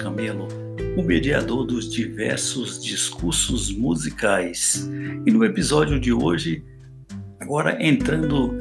Camelo, 0.00 0.48
o 0.96 1.02
mediador 1.02 1.66
dos 1.66 1.90
diversos 1.90 2.82
discursos 2.82 3.70
musicais. 3.70 4.90
E 5.26 5.30
no 5.30 5.44
episódio 5.44 6.00
de 6.00 6.12
hoje, 6.12 6.64
agora 7.38 7.76
entrando 7.84 8.54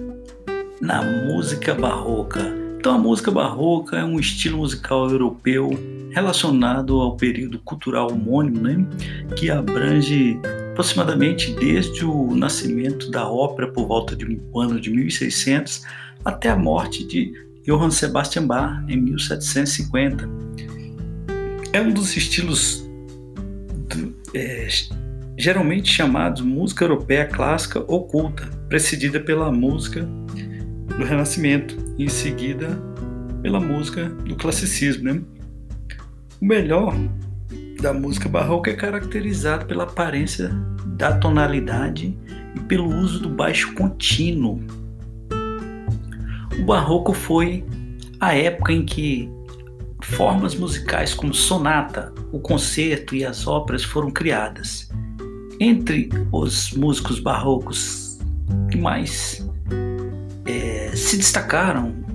na 0.81 1.01
música 1.01 1.73
barroca. 1.73 2.41
Então, 2.77 2.93
a 2.93 2.97
música 2.97 3.31
barroca 3.31 3.97
é 3.97 4.03
um 4.03 4.19
estilo 4.19 4.57
musical 4.59 5.09
europeu 5.09 5.69
relacionado 6.11 6.99
ao 6.99 7.15
período 7.15 7.59
cultural 7.59 8.11
homônimo, 8.11 8.61
né, 8.61 8.85
que 9.35 9.49
abrange 9.49 10.39
aproximadamente 10.71 11.53
desde 11.53 12.05
o 12.05 12.35
nascimento 12.35 13.11
da 13.11 13.29
ópera 13.29 13.71
por 13.71 13.87
volta 13.87 14.15
de 14.15 14.25
ano 14.55 14.79
de 14.79 14.89
1600 14.89 15.83
até 16.25 16.49
a 16.49 16.55
morte 16.55 17.05
de 17.05 17.33
Johann 17.65 17.91
Sebastian 17.91 18.47
Bach 18.47 18.83
em 18.87 18.97
1750. 18.97 20.27
É 21.71 21.79
um 21.79 21.91
dos 21.91 22.17
estilos 22.17 22.83
do, 23.87 24.15
é, 24.33 24.67
geralmente 25.37 25.91
chamados 25.91 26.41
música 26.41 26.83
europeia 26.83 27.25
clássica 27.25 27.79
oculta, 27.81 28.47
precedida 28.67 29.19
pela 29.19 29.51
música 29.51 30.03
do 30.97 31.05
Renascimento 31.05 31.77
e 31.97 32.05
em 32.05 32.09
seguida 32.09 32.69
pela 33.43 33.59
música 33.59 34.05
do 34.09 34.35
classicismo. 34.35 35.03
Né? 35.03 35.21
O 36.41 36.45
melhor 36.45 36.95
da 37.79 37.93
música 37.93 38.27
barroca 38.27 38.71
é 38.71 38.75
caracterizado 38.75 39.67
pela 39.67 39.83
aparência 39.83 40.49
da 40.97 41.17
tonalidade 41.17 42.17
e 42.55 42.59
pelo 42.61 42.93
uso 42.93 43.19
do 43.19 43.29
baixo 43.29 43.73
contínuo. 43.75 44.59
O 46.59 46.63
barroco 46.65 47.13
foi 47.13 47.63
a 48.19 48.35
época 48.35 48.73
em 48.73 48.83
que 48.83 49.29
formas 50.01 50.55
musicais 50.55 51.13
como 51.13 51.33
sonata, 51.33 52.13
o 52.31 52.39
concerto 52.39 53.15
e 53.15 53.25
as 53.25 53.47
óperas 53.47 53.83
foram 53.83 54.11
criadas. 54.11 54.89
Entre 55.59 56.09
os 56.31 56.71
músicos 56.71 57.19
barrocos 57.19 58.17
que 58.71 58.77
mais 58.77 59.45
é, 60.45 60.91
se 60.95 61.17
destacaram 61.17 62.09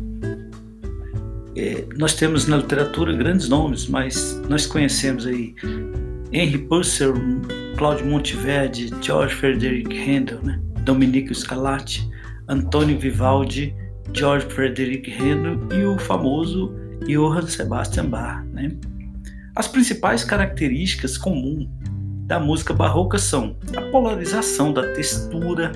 é, 1.57 1.85
nós 1.97 2.15
temos 2.15 2.47
na 2.47 2.57
literatura 2.57 3.13
grandes 3.13 3.49
nomes, 3.49 3.87
mas 3.87 4.41
nós 4.49 4.67
conhecemos 4.67 5.27
aí 5.27 5.55
Henry 6.33 6.59
Purcell, 6.59 7.15
Claudio 7.77 8.07
Monteverdi, 8.07 8.91
George 9.01 9.35
Frederick 9.35 9.97
Handel, 9.97 10.41
né? 10.43 10.61
Domenico 10.81 11.35
Scarlatti, 11.35 12.09
Antônio 12.49 12.99
Vivaldi, 12.99 13.75
George 14.13 14.47
Frederick 14.47 15.11
Handel 15.13 15.61
e 15.79 15.85
o 15.85 15.99
famoso 15.99 16.75
Johann 17.07 17.47
Sebastian 17.47 18.07
Bach. 18.07 18.45
Né? 18.53 18.77
As 19.55 19.69
principais 19.69 20.25
características 20.25 21.17
comuns 21.17 21.69
da 22.27 22.41
música 22.41 22.73
barroca 22.73 23.19
são 23.19 23.57
a 23.77 23.83
polarização 23.91 24.73
da 24.73 24.93
textura 24.93 25.73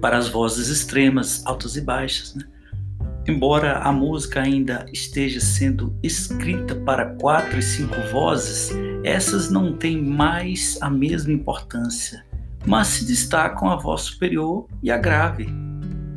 para 0.00 0.18
as 0.18 0.28
vozes 0.28 0.68
extremas, 0.68 1.44
altas 1.46 1.76
e 1.76 1.80
baixas, 1.80 2.34
né? 2.34 2.44
Embora 3.28 3.78
a 3.78 3.92
música 3.92 4.40
ainda 4.40 4.86
esteja 4.92 5.40
sendo 5.40 5.94
escrita 6.02 6.74
para 6.74 7.14
quatro 7.16 7.58
e 7.58 7.62
cinco 7.62 7.94
vozes, 8.10 8.70
essas 9.04 9.50
não 9.50 9.76
têm 9.76 10.02
mais 10.02 10.78
a 10.80 10.90
mesma 10.90 11.32
importância, 11.32 12.24
mas 12.66 12.88
se 12.88 13.04
destacam 13.06 13.70
a 13.70 13.76
voz 13.76 14.02
superior 14.02 14.66
e 14.82 14.90
a 14.90 14.96
grave, 14.96 15.48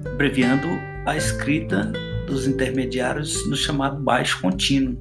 abreviando 0.05 0.67
a 1.05 1.15
escrita 1.15 1.91
dos 2.33 2.47
intermediários 2.47 3.47
no 3.47 3.55
chamado 3.55 4.01
baixo 4.01 4.41
contínuo. 4.41 4.97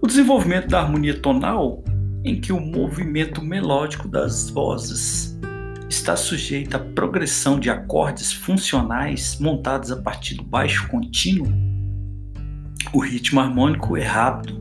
O 0.00 0.06
desenvolvimento 0.06 0.68
da 0.68 0.80
harmonia 0.80 1.18
tonal, 1.18 1.82
em 2.24 2.40
que 2.40 2.52
o 2.52 2.60
movimento 2.60 3.42
melódico 3.42 4.08
das 4.08 4.48
vozes 4.50 5.38
está 5.88 6.16
sujeita 6.16 6.76
à 6.76 6.80
progressão 6.80 7.58
de 7.58 7.70
acordes 7.70 8.32
funcionais 8.32 9.38
montados 9.40 9.90
a 9.90 9.96
partir 9.96 10.36
do 10.36 10.44
baixo 10.44 10.88
contínuo, 10.88 11.48
o 12.92 13.00
ritmo 13.00 13.40
harmônico 13.40 13.96
é 13.96 14.04
rápido, 14.04 14.60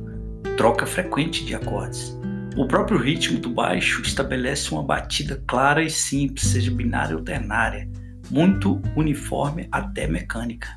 troca 0.57 0.85
frequente 0.85 1.45
de 1.45 1.53
acordes. 1.53 2.18
O 2.56 2.68
próprio 2.68 2.97
ritmo 2.97 3.40
do 3.40 3.50
baixo 3.50 4.01
estabelece 4.01 4.72
uma 4.72 4.84
batida 4.84 5.44
clara 5.47 5.84
e 5.84 5.90
simples, 5.90 6.47
seja 6.47 6.72
binária 6.72 7.16
ou 7.16 7.24
ternária, 7.24 7.90
muito 8.33 8.81
uniforme 8.95 9.67
até 9.71 10.07
mecânica. 10.07 10.67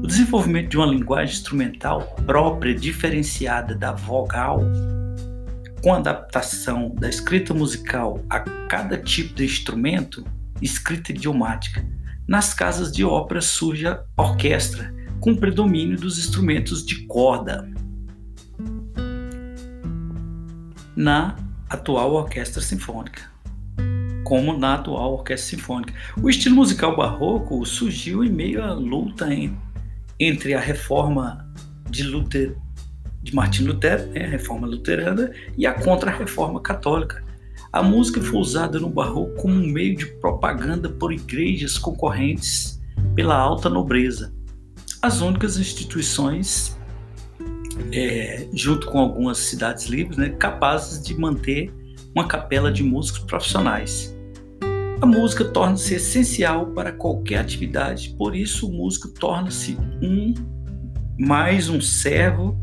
O 0.00 0.06
desenvolvimento 0.06 0.70
de 0.70 0.76
uma 0.76 0.86
linguagem 0.86 1.34
instrumental 1.34 2.14
própria, 2.24 2.72
diferenciada 2.72 3.74
da 3.74 3.90
vogal, 3.90 4.60
com 5.82 5.92
adaptação 5.92 6.94
da 6.94 7.08
escrita 7.08 7.52
musical 7.52 8.24
a 8.30 8.38
cada 8.68 8.96
tipo 8.96 9.34
de 9.34 9.44
instrumento, 9.44 10.24
escrita 10.62 11.10
idiomática. 11.10 11.84
Nas 12.26 12.54
casas 12.54 12.92
de 12.92 13.04
ópera 13.04 13.40
surge 13.40 13.88
a 13.88 14.00
orquestra, 14.16 14.94
com 15.18 15.34
predomínio 15.34 15.98
dos 15.98 16.20
instrumentos 16.20 16.86
de 16.86 17.04
corda. 17.06 17.68
Na 20.94 21.34
atual 21.68 22.14
orquestra 22.14 22.62
sinfônica, 22.62 23.22
como 24.26 24.58
na 24.58 24.74
atual 24.74 25.12
orquestra 25.12 25.56
sinfônica. 25.56 25.94
O 26.20 26.28
estilo 26.28 26.56
musical 26.56 26.96
barroco 26.96 27.64
surgiu 27.64 28.24
em 28.24 28.28
meio 28.28 28.60
à 28.60 28.72
luta 28.72 29.32
em, 29.32 29.56
entre 30.18 30.52
a 30.52 30.58
reforma 30.58 31.48
de 31.88 32.02
Lutero 32.02 32.60
de 33.22 33.34
Martin 33.34 33.64
Lutero, 33.64 34.06
né, 34.06 34.24
a 34.24 34.28
reforma 34.28 34.68
luterana, 34.68 35.32
e 35.56 35.66
a 35.66 35.74
contra-reforma 35.74 36.60
católica. 36.60 37.24
A 37.72 37.82
música 37.82 38.20
foi 38.20 38.38
usada 38.38 38.78
no 38.78 38.88
barroco 38.88 39.34
como 39.34 39.54
um 39.54 39.66
meio 39.66 39.96
de 39.96 40.06
propaganda 40.20 40.88
por 40.88 41.12
igrejas 41.12 41.76
concorrentes 41.76 42.80
pela 43.16 43.36
alta 43.36 43.68
nobreza. 43.68 44.32
As 45.02 45.20
únicas 45.20 45.58
instituições, 45.58 46.78
é, 47.92 48.48
junto 48.52 48.86
com 48.86 49.00
algumas 49.00 49.38
cidades 49.38 49.86
livres, 49.86 50.16
né, 50.16 50.30
capazes 50.30 51.02
de 51.02 51.18
manter 51.18 51.72
uma 52.14 52.28
capela 52.28 52.72
de 52.72 52.84
músicos 52.84 53.22
profissionais. 53.24 54.15
A 54.98 55.04
música 55.04 55.44
torna-se 55.44 55.94
essencial 55.94 56.68
para 56.68 56.90
qualquer 56.90 57.38
atividade, 57.38 58.14
por 58.16 58.34
isso 58.34 58.66
o 58.66 58.72
músico 58.72 59.08
torna-se 59.08 59.76
um 60.02 60.32
mais 61.18 61.68
um 61.68 61.82
servo 61.82 62.58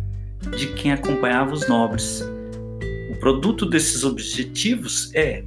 de 0.58 0.74
quem 0.74 0.92
acompanhava 0.92 1.54
os 1.54 1.68
nobres. 1.68 2.24
O 3.12 3.20
produto 3.20 3.68
desses 3.68 4.04
objetivos 4.04 5.12
é, 5.14 5.44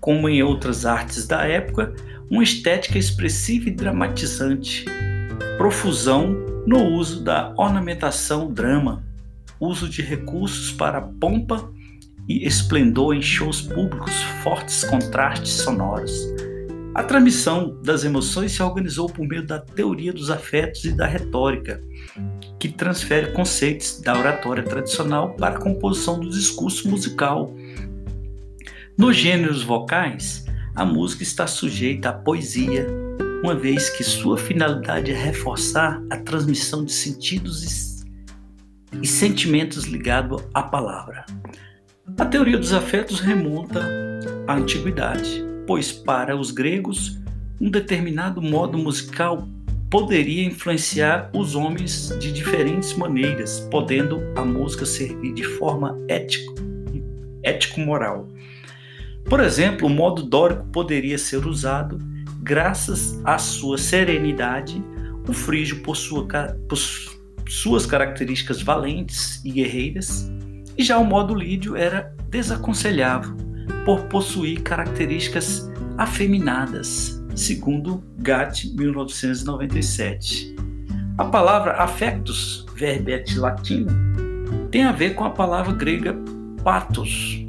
como 0.00 0.30
em 0.30 0.42
outras 0.42 0.86
artes 0.86 1.26
da 1.26 1.44
época, 1.44 1.94
uma 2.30 2.42
estética 2.42 2.98
expressiva 2.98 3.68
e 3.68 3.72
dramatizante, 3.72 4.86
profusão 5.58 6.32
no 6.66 6.84
uso 6.84 7.22
da 7.22 7.52
ornamentação 7.58 8.50
drama, 8.50 9.04
uso 9.60 9.86
de 9.86 10.00
recursos 10.00 10.72
para 10.72 11.02
pompa 11.02 11.70
e 12.28 12.46
esplendor 12.46 13.14
em 13.14 13.22
shows 13.22 13.62
públicos, 13.62 14.12
fortes 14.42 14.84
contrastes 14.84 15.52
sonoros. 15.52 16.12
A 16.94 17.02
transmissão 17.02 17.80
das 17.82 18.04
emoções 18.04 18.52
se 18.52 18.62
organizou 18.62 19.08
por 19.08 19.26
meio 19.26 19.46
da 19.46 19.58
teoria 19.60 20.12
dos 20.12 20.30
afetos 20.30 20.84
e 20.84 20.92
da 20.92 21.06
retórica, 21.06 21.80
que 22.58 22.68
transfere 22.68 23.32
conceitos 23.32 24.00
da 24.00 24.18
oratória 24.18 24.62
tradicional 24.62 25.32
para 25.34 25.56
a 25.56 25.60
composição 25.60 26.18
do 26.18 26.28
discurso 26.28 26.88
musical. 26.90 27.54
Nos 28.96 29.16
gêneros 29.16 29.62
vocais, 29.62 30.44
a 30.74 30.84
música 30.84 31.22
está 31.22 31.46
sujeita 31.46 32.08
à 32.08 32.12
poesia, 32.12 32.86
uma 33.44 33.54
vez 33.54 33.88
que 33.90 34.02
sua 34.02 34.36
finalidade 34.36 35.12
é 35.12 35.16
reforçar 35.16 36.02
a 36.10 36.16
transmissão 36.16 36.84
de 36.84 36.92
sentidos 36.92 38.04
e 39.00 39.06
sentimentos 39.06 39.84
ligados 39.84 40.42
à 40.52 40.62
palavra. 40.62 41.24
A 42.16 42.24
teoria 42.24 42.56
dos 42.56 42.72
afetos 42.72 43.20
remonta 43.20 43.84
à 44.46 44.54
antiguidade, 44.54 45.44
pois 45.66 45.92
para 45.92 46.36
os 46.36 46.50
gregos, 46.50 47.18
um 47.60 47.70
determinado 47.70 48.40
modo 48.40 48.78
musical 48.78 49.48
poderia 49.90 50.44
influenciar 50.44 51.30
os 51.34 51.54
homens 51.54 52.16
de 52.18 52.32
diferentes 52.32 52.94
maneiras, 52.94 53.60
podendo 53.70 54.20
a 54.36 54.44
música 54.44 54.86
servir 54.86 55.34
de 55.34 55.44
forma 55.44 55.98
ético, 56.08 56.54
ético-moral. 57.42 58.28
Por 59.28 59.40
exemplo, 59.40 59.86
o 59.86 59.90
modo 59.90 60.22
dórico 60.22 60.64
poderia 60.66 61.18
ser 61.18 61.46
usado 61.46 61.98
graças 62.40 63.20
à 63.24 63.38
sua 63.38 63.76
serenidade, 63.76 64.82
o 65.28 65.32
frígio 65.32 65.82
por, 65.82 65.96
sua, 65.96 66.26
por 66.68 66.78
suas 67.48 67.86
características 67.86 68.62
valentes 68.62 69.44
e 69.44 69.50
guerreiras, 69.50 70.30
e 70.78 70.84
já 70.84 70.96
o 70.96 71.04
modo 71.04 71.34
lídio 71.34 71.76
era 71.76 72.14
desaconselhável 72.30 73.36
por 73.84 74.04
possuir 74.04 74.62
características 74.62 75.68
afeminadas, 75.96 77.20
segundo 77.34 78.04
Gatt, 78.18 78.72
1997. 78.76 80.54
A 81.18 81.24
palavra 81.24 81.72
affectus, 81.72 82.64
verbete 82.76 83.36
latino, 83.38 83.90
tem 84.70 84.84
a 84.84 84.92
ver 84.92 85.14
com 85.14 85.24
a 85.24 85.30
palavra 85.30 85.72
grega 85.72 86.14
patos, 86.62 87.44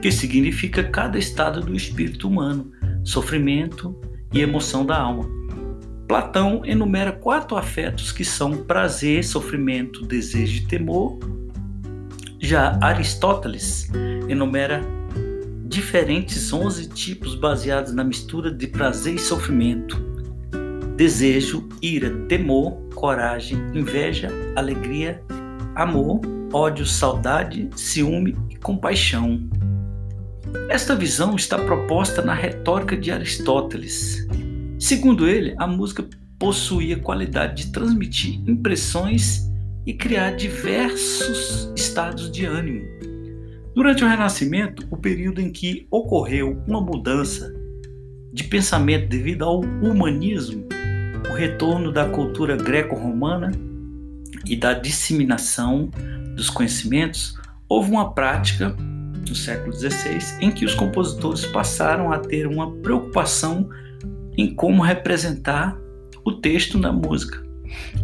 que 0.00 0.12
significa 0.12 0.84
cada 0.84 1.18
estado 1.18 1.60
do 1.60 1.74
espírito 1.74 2.28
humano, 2.28 2.70
sofrimento 3.02 3.98
e 4.32 4.40
emoção 4.40 4.86
da 4.86 4.96
alma. 4.96 5.28
Platão 6.06 6.62
enumera 6.64 7.10
quatro 7.10 7.56
afetos 7.56 8.12
que 8.12 8.24
são 8.24 8.64
prazer, 8.64 9.24
sofrimento, 9.24 10.06
desejo 10.06 10.62
e 10.62 10.66
temor. 10.66 11.18
Já 12.44 12.76
Aristóteles 12.82 13.88
enumera 14.28 14.82
diferentes 15.64 16.52
11 16.52 16.88
tipos 16.88 17.36
baseados 17.36 17.94
na 17.94 18.02
mistura 18.02 18.52
de 18.52 18.66
prazer 18.66 19.14
e 19.14 19.18
sofrimento, 19.20 19.96
desejo, 20.96 21.68
ira, 21.80 22.10
temor, 22.26 22.88
coragem, 22.96 23.56
inveja, 23.72 24.28
alegria, 24.56 25.22
amor, 25.76 26.20
ódio, 26.52 26.84
saudade, 26.84 27.70
ciúme 27.76 28.36
e 28.50 28.56
compaixão. 28.56 29.48
Esta 30.68 30.96
visão 30.96 31.36
está 31.36 31.56
proposta 31.56 32.22
na 32.22 32.34
retórica 32.34 32.96
de 32.96 33.12
Aristóteles. 33.12 34.26
Segundo 34.80 35.28
ele, 35.28 35.54
a 35.58 35.66
música 35.68 36.04
possuía 36.40 36.98
qualidade 36.98 37.66
de 37.66 37.72
transmitir 37.72 38.42
impressões 38.48 39.51
e 39.86 39.94
criar 39.94 40.32
diversos 40.32 41.72
estados 41.76 42.30
de 42.30 42.44
ânimo. 42.44 42.82
Durante 43.74 44.04
o 44.04 44.08
Renascimento, 44.08 44.86
o 44.90 44.96
período 44.96 45.40
em 45.40 45.50
que 45.50 45.86
ocorreu 45.90 46.62
uma 46.66 46.80
mudança 46.80 47.52
de 48.32 48.44
pensamento 48.44 49.08
devido 49.08 49.44
ao 49.44 49.60
humanismo, 49.60 50.66
o 51.30 51.34
retorno 51.34 51.90
da 51.90 52.08
cultura 52.08 52.56
greco-romana 52.56 53.50
e 54.46 54.56
da 54.56 54.74
disseminação 54.74 55.90
dos 56.34 56.50
conhecimentos, 56.50 57.38
houve 57.68 57.90
uma 57.90 58.12
prática 58.12 58.76
no 59.28 59.34
século 59.34 59.72
XVI 59.72 60.18
em 60.40 60.50
que 60.50 60.64
os 60.64 60.74
compositores 60.74 61.46
passaram 61.46 62.12
a 62.12 62.18
ter 62.18 62.46
uma 62.46 62.70
preocupação 62.76 63.68
em 64.36 64.54
como 64.54 64.82
representar 64.82 65.76
o 66.24 66.32
texto 66.32 66.78
na 66.78 66.92
música. 66.92 67.51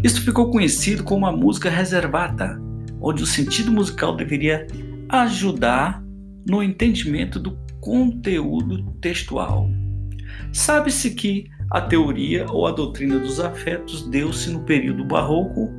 Isso 0.03 0.23
ficou 0.23 0.51
conhecido 0.51 1.05
como 1.05 1.27
a 1.27 1.33
música 1.33 1.71
reservada, 1.71 2.61
onde 3.01 3.23
o 3.23 3.27
sentido 3.27 3.73
musical 3.73 4.17
deveria 4.17 4.67
ajudar 5.09 6.03
no 6.49 6.63
entendimento 6.63 7.39
do 7.39 7.59
conteúdo 7.81 8.83
textual. 9.01 9.69
Sabe-se 10.53 11.11
que 11.15 11.47
a 11.71 11.81
teoria 11.81 12.47
ou 12.51 12.67
a 12.67 12.73
doutrina 12.73 13.19
dos 13.19 13.41
afetos 13.41 14.09
deu-se 14.09 14.51
no 14.51 14.61
período 14.61 15.05
barroco 15.05 15.71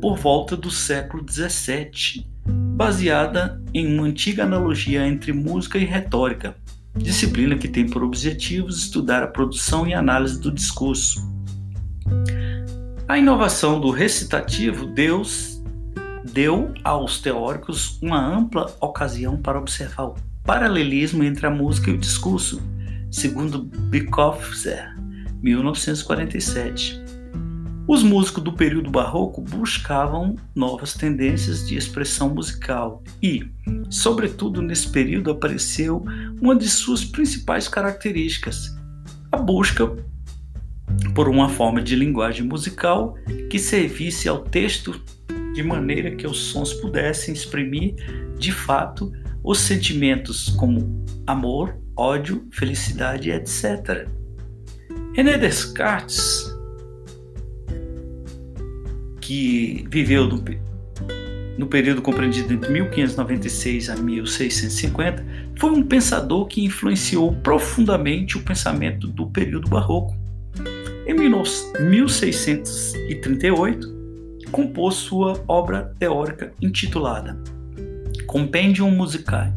por 0.00 0.16
volta 0.18 0.56
do 0.56 0.70
século 0.70 1.24
XVII, 1.28 2.26
baseada 2.74 3.62
em 3.72 3.86
uma 3.86 4.06
antiga 4.06 4.44
analogia 4.44 5.06
entre 5.06 5.32
música 5.32 5.78
e 5.78 5.84
retórica, 5.84 6.56
disciplina 6.96 7.56
que 7.56 7.68
tem 7.68 7.88
por 7.88 8.02
objetivos 8.02 8.78
estudar 8.78 9.22
a 9.22 9.28
produção 9.28 9.86
e 9.86 9.94
análise 9.94 10.40
do 10.40 10.52
discurso. 10.52 11.35
A 13.08 13.16
inovação 13.16 13.80
do 13.80 13.90
recitativo 13.90 14.84
Deus 14.84 15.62
deu 16.32 16.74
aos 16.82 17.20
teóricos 17.20 18.00
uma 18.02 18.18
ampla 18.18 18.74
ocasião 18.80 19.36
para 19.36 19.60
observar 19.60 20.06
o 20.06 20.16
paralelismo 20.42 21.22
entre 21.22 21.46
a 21.46 21.50
música 21.50 21.88
e 21.88 21.94
o 21.94 21.98
discurso, 21.98 22.60
segundo 23.08 23.62
Bicofzer, 23.62 24.92
1947. 25.40 27.00
Os 27.86 28.02
músicos 28.02 28.42
do 28.42 28.52
período 28.52 28.90
barroco 28.90 29.40
buscavam 29.40 30.34
novas 30.52 30.92
tendências 30.92 31.64
de 31.64 31.76
expressão 31.76 32.34
musical 32.34 33.04
e, 33.22 33.48
sobretudo 33.88 34.60
nesse 34.60 34.88
período, 34.88 35.30
apareceu 35.30 36.04
uma 36.42 36.56
de 36.56 36.68
suas 36.68 37.04
principais 37.04 37.68
características: 37.68 38.76
a 39.30 39.36
busca 39.36 39.94
por 41.16 41.30
uma 41.30 41.48
forma 41.48 41.80
de 41.80 41.96
linguagem 41.96 42.44
musical 42.44 43.16
que 43.48 43.58
servisse 43.58 44.28
ao 44.28 44.42
texto 44.42 45.00
de 45.54 45.62
maneira 45.62 46.14
que 46.14 46.26
os 46.26 46.36
sons 46.36 46.74
pudessem 46.74 47.32
exprimir 47.32 47.94
de 48.38 48.52
fato 48.52 49.10
os 49.42 49.60
sentimentos 49.60 50.50
como 50.50 51.06
amor, 51.26 51.74
ódio, 51.96 52.46
felicidade, 52.52 53.30
etc. 53.30 54.06
René 55.14 55.38
Descartes 55.38 56.54
que 59.18 59.86
viveu 59.88 60.26
no, 60.26 60.44
no 61.56 61.66
período 61.66 62.02
compreendido 62.02 62.52
entre 62.52 62.70
1596 62.70 63.88
a 63.88 63.96
1650, 63.96 65.24
foi 65.58 65.70
um 65.70 65.82
pensador 65.82 66.46
que 66.46 66.62
influenciou 66.62 67.34
profundamente 67.36 68.36
o 68.36 68.42
pensamento 68.42 69.08
do 69.08 69.30
período 69.30 69.70
barroco. 69.70 70.25
Em 71.18 71.30
1638, 71.80 73.88
compôs 74.52 74.96
sua 74.96 75.42
obra 75.48 75.94
teórica 75.98 76.52
intitulada 76.60 77.42
Compendium 78.26 78.90
Musicae, 78.90 79.50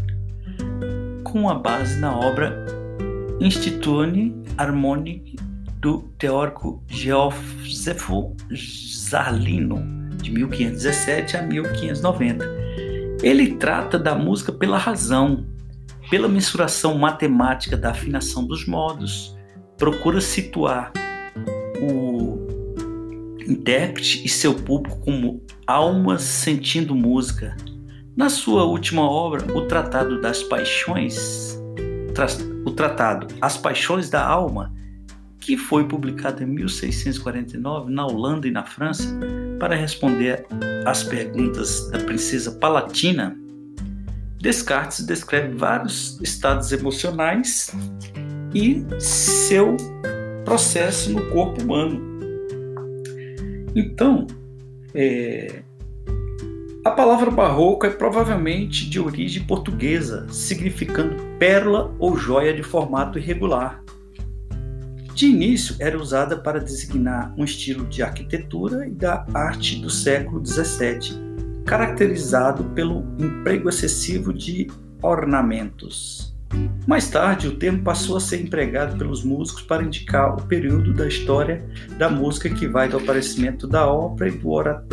com 1.22 1.50
a 1.50 1.56
base 1.56 2.00
na 2.00 2.18
obra 2.18 2.66
Institutione 3.42 4.42
Harmonicae 4.58 5.36
do 5.82 6.04
teórico 6.18 6.82
Geófzefo 6.88 8.38
Zarlino, 8.56 9.84
de 10.16 10.32
1517 10.32 11.36
a 11.36 11.42
1590. 11.42 12.46
Ele 13.22 13.56
trata 13.56 14.00
da 14.00 14.16
música 14.16 14.54
pela 14.54 14.78
razão, 14.78 15.46
pela 16.10 16.30
mensuração 16.30 16.98
matemática 16.98 17.76
da 17.76 17.92
afinação 17.92 18.48
dos 18.48 18.66
modos, 18.66 19.38
procura 19.78 20.22
situar 20.22 20.94
o 21.82 22.48
intérprete 23.48 24.26
e 24.26 24.30
seu 24.30 24.54
público 24.54 25.00
como 25.00 25.42
almas 25.66 26.22
sentindo 26.22 26.94
música. 26.96 27.56
Na 28.16 28.30
sua 28.30 28.64
última 28.66 29.02
obra, 29.02 29.46
o 29.56 29.68
Tratado 29.68 30.20
das 30.22 30.44
Paixões, 30.44 31.60
o 32.66 32.72
Tratado 32.72 33.28
As 33.42 33.58
Paixões 33.58 34.10
da 34.10 34.26
Alma, 34.26 34.74
que 35.40 35.58
foi 35.58 35.88
publicado 35.88 36.44
em 36.44 36.46
1649 36.46 37.92
na 37.92 38.06
Holanda 38.06 38.48
e 38.48 38.52
na 38.52 38.66
França 38.66 39.18
para 39.60 39.76
responder 39.76 40.46
às 40.86 41.04
perguntas 41.04 41.90
da 41.90 42.00
princesa 42.00 42.52
Palatina, 42.52 43.36
Descartes 44.42 45.06
descreve 45.06 45.54
vários 45.54 46.20
estados 46.22 46.72
emocionais 46.72 47.76
e 48.54 48.86
seu 48.98 49.76
processo 50.50 51.12
no 51.12 51.28
corpo 51.28 51.62
humano. 51.62 52.02
Então, 53.76 54.26
é, 54.96 55.62
a 56.84 56.90
palavra 56.90 57.30
barroco 57.30 57.86
é 57.86 57.92
provavelmente 57.92 58.90
de 58.90 59.00
origem 59.00 59.44
portuguesa, 59.44 60.26
significando 60.32 61.16
pérola 61.38 61.94
ou 62.00 62.18
joia 62.18 62.52
de 62.52 62.64
formato 62.64 63.20
irregular. 63.20 63.84
De 65.14 65.28
início, 65.28 65.76
era 65.78 65.96
usada 65.96 66.36
para 66.36 66.60
designar 66.60 67.32
um 67.38 67.44
estilo 67.44 67.86
de 67.86 68.02
arquitetura 68.02 68.88
e 68.88 68.92
da 68.92 69.28
arte 69.32 69.80
do 69.80 69.90
século 69.90 70.44
XVII, 70.44 71.64
caracterizado 71.64 72.64
pelo 72.74 73.06
emprego 73.20 73.70
excessivo 73.70 74.34
de 74.34 74.66
ornamentos. 75.00 76.29
Mais 76.88 77.08
tarde, 77.10 77.48
o 77.48 77.56
termo 77.56 77.84
passou 77.84 78.18
a 78.18 78.20
ser 78.20 78.42
empregado 78.42 78.98
pelos 78.98 79.24
músicos 79.24 79.62
para 79.62 79.84
indicar 79.84 80.36
o 80.36 80.48
período 80.48 80.94
da 80.94 81.08
história 81.08 81.64
da 81.98 82.10
música 82.10 82.50
que 82.50 82.68
vai 82.68 82.90
do 82.90 82.98
aparecimento 82.98 83.68
da 83.68 83.88
ópera 83.88 84.84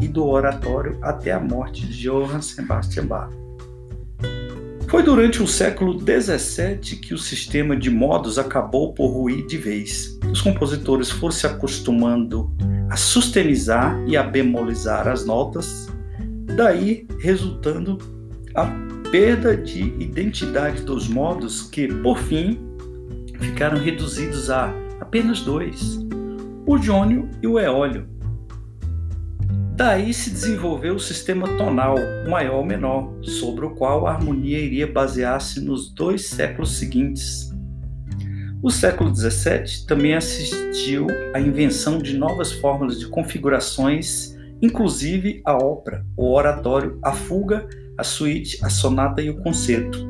e 0.00 0.08
do 0.08 0.26
oratório 0.26 0.98
até 1.00 1.32
a 1.32 1.40
morte 1.40 1.86
de 1.86 2.02
Johann 2.02 2.42
Sebastian 2.42 3.06
Bach. 3.06 3.30
Foi 4.88 5.04
durante 5.04 5.40
o 5.40 5.46
século 5.46 5.98
XVII 6.00 6.96
que 6.96 7.14
o 7.14 7.18
sistema 7.18 7.76
de 7.76 7.88
modos 7.88 8.38
acabou 8.38 8.92
por 8.92 9.06
ruir 9.12 9.46
de 9.46 9.56
vez. 9.56 10.18
Os 10.30 10.42
compositores 10.42 11.08
foram 11.10 11.32
se 11.32 11.46
acostumando 11.46 12.50
a 12.90 12.96
sustenizar 12.96 14.02
e 14.08 14.16
a 14.16 14.22
bemolizar 14.24 15.06
as 15.06 15.24
notas, 15.24 15.88
daí 16.56 17.06
resultando 17.20 17.98
a 18.52 18.89
perda 19.10 19.56
de 19.56 19.82
identidade 19.98 20.82
dos 20.82 21.08
modos 21.08 21.62
que, 21.62 21.88
por 21.88 22.18
fim, 22.18 22.60
ficaram 23.40 23.78
reduzidos 23.78 24.50
a 24.50 24.72
apenas 25.00 25.40
dois: 25.40 25.98
o 26.66 26.78
jônio 26.78 27.28
e 27.42 27.46
o 27.46 27.58
eólio. 27.58 28.08
Daí 29.74 30.12
se 30.12 30.30
desenvolveu 30.30 30.96
o 30.96 31.00
sistema 31.00 31.48
tonal 31.56 31.96
maior-menor, 32.28 33.14
sobre 33.22 33.64
o 33.64 33.70
qual 33.70 34.06
a 34.06 34.12
harmonia 34.12 34.58
iria 34.58 34.86
basear-se 34.86 35.60
nos 35.60 35.92
dois 35.92 36.26
séculos 36.26 36.76
seguintes. 36.76 37.50
O 38.62 38.70
século 38.70 39.14
XVII 39.14 39.86
também 39.88 40.14
assistiu 40.14 41.06
à 41.34 41.40
invenção 41.40 41.98
de 41.98 42.16
novas 42.16 42.52
fórmulas 42.52 43.00
de 43.00 43.08
configurações 43.08 44.38
inclusive 44.62 45.40
a 45.44 45.56
ópera, 45.56 46.04
o 46.16 46.32
oratório, 46.34 46.98
a 47.02 47.12
fuga, 47.12 47.66
a 48.00 48.04
suíte, 48.04 48.58
a 48.64 48.70
sonata 48.70 49.20
e 49.20 49.28
o 49.28 49.36
concerto. 49.36 50.08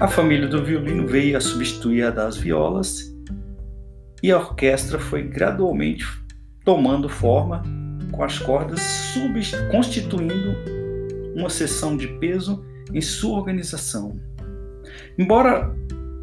A 0.00 0.08
família 0.08 0.48
do 0.48 0.64
violino 0.64 1.06
veio 1.06 1.36
a 1.36 1.40
substituir 1.40 2.02
a 2.02 2.10
das 2.10 2.36
violas 2.36 3.16
e 4.20 4.32
a 4.32 4.38
orquestra 4.38 4.98
foi 4.98 5.22
gradualmente 5.22 6.04
tomando 6.64 7.08
forma 7.08 7.62
com 8.10 8.24
as 8.24 8.38
cordas 8.40 8.82
constituindo 9.70 10.56
uma 11.36 11.48
seção 11.48 11.96
de 11.96 12.08
peso 12.18 12.64
em 12.92 13.00
sua 13.00 13.38
organização. 13.38 14.18
Embora 15.16 15.72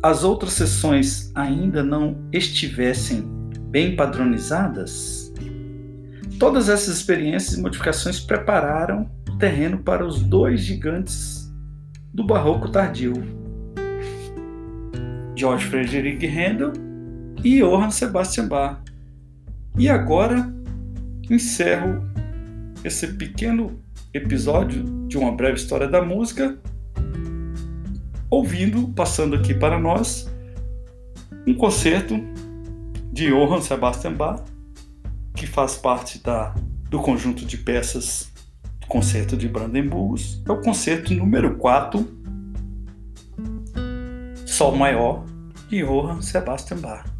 as 0.03 0.25
outras 0.25 0.53
seções 0.53 1.31
ainda 1.33 1.81
não 1.83 2.17
estivessem 2.33 3.23
bem 3.69 3.95
padronizadas, 3.95 5.33
todas 6.37 6.67
essas 6.67 6.97
experiências 6.97 7.57
e 7.57 7.61
modificações 7.61 8.19
prepararam 8.19 9.14
terreno 9.37 9.79
para 9.79 10.05
os 10.05 10.21
dois 10.21 10.61
gigantes 10.61 11.51
do 12.13 12.25
barroco 12.25 12.69
tardio, 12.69 13.13
George 15.35 15.65
Frederick 15.65 16.25
Handel 16.25 16.71
e 17.43 17.59
Johann 17.59 17.91
Sebastian 17.91 18.47
Bach. 18.47 18.79
E 19.77 19.89
agora 19.89 20.53
encerro 21.29 22.01
esse 22.83 23.07
pequeno 23.07 23.79
episódio 24.13 24.83
de 25.07 25.17
uma 25.17 25.33
breve 25.33 25.57
história 25.57 25.87
da 25.87 26.01
música, 26.01 26.57
ouvindo, 28.29 28.87
passando 28.93 29.35
aqui 29.35 29.53
para 29.53 29.77
nós, 29.77 30.31
um 31.45 31.53
concerto 31.53 32.15
de 33.11 33.29
Johann 33.29 33.61
Sebastian 33.61 34.13
Bach, 34.13 34.43
que 35.35 35.45
faz 35.45 35.75
parte 35.75 36.23
da, 36.23 36.55
do 36.89 37.01
conjunto 37.01 37.45
de 37.45 37.57
peças 37.57 38.34
Concerto 38.87 39.35
de 39.35 39.47
Brandenburgos. 39.47 40.41
É 40.47 40.51
o 40.51 40.61
concerto 40.61 41.13
número 41.13 41.57
4, 41.57 42.07
Sol 44.45 44.75
Maior, 44.75 45.25
de 45.69 45.83
Johann 45.83 46.21
Sebastian 46.21 46.77
Bach. 46.77 47.14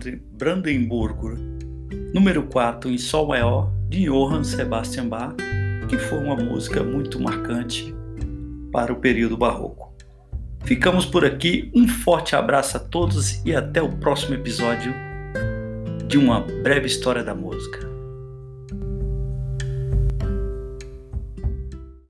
Concerto 0.00 0.22
Brandenburgo 0.32 1.36
número 2.14 2.44
4 2.44 2.90
em 2.90 2.96
Sol 2.96 3.28
maior 3.28 3.70
de 3.88 4.08
Johann 4.08 4.42
Sebastian 4.42 5.08
Bach, 5.08 5.34
que 5.88 5.98
foi 5.98 6.18
uma 6.18 6.36
música 6.36 6.82
muito 6.82 7.20
marcante 7.20 7.94
para 8.72 8.92
o 8.92 8.96
período 8.96 9.36
barroco. 9.36 9.92
Ficamos 10.64 11.04
por 11.04 11.24
aqui, 11.24 11.70
um 11.74 11.86
forte 11.86 12.34
abraço 12.34 12.76
a 12.76 12.80
todos 12.80 13.44
e 13.44 13.54
até 13.54 13.82
o 13.82 13.90
próximo 13.96 14.34
episódio 14.34 14.94
de 16.06 16.16
uma 16.16 16.40
breve 16.40 16.86
história 16.86 17.22
da 17.22 17.34
música. 17.34 17.89